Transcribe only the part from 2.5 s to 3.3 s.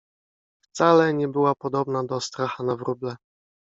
na wróble.